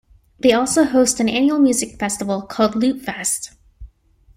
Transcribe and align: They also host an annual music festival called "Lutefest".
They 0.39 0.51
also 0.51 0.85
host 0.85 1.19
an 1.19 1.29
annual 1.29 1.59
music 1.59 1.99
festival 1.99 2.41
called 2.41 2.73
"Lutefest". 2.73 3.51